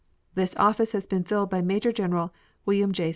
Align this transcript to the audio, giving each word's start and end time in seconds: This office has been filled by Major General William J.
This 0.33 0.55
office 0.55 0.93
has 0.93 1.05
been 1.05 1.23
filled 1.23 1.51
by 1.51 1.61
Major 1.61 1.91
General 1.91 2.33
William 2.65 2.91
J. 2.91 3.09